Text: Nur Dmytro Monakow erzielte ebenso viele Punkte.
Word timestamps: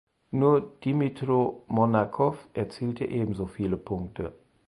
Nur 0.31 0.61
Dmytro 0.79 1.63
Monakow 1.67 2.35
erzielte 2.55 3.05
ebenso 3.05 3.45
viele 3.45 3.77
Punkte. 3.77 4.33